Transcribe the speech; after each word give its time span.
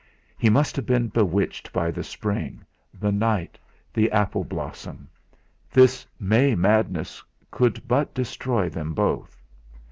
He 0.35 0.49
must 0.49 0.75
have 0.77 0.87
been 0.87 1.09
bewitched 1.09 1.71
by 1.71 1.91
the 1.91 2.03
spring, 2.03 2.65
the 2.91 3.11
night, 3.11 3.59
the 3.93 4.11
apple 4.11 4.43
blossom! 4.43 5.07
This 5.69 6.07
May 6.19 6.55
madness 6.55 7.21
could 7.51 7.87
but 7.87 8.11
destroy 8.15 8.67
them 8.67 8.95
both! 8.95 9.43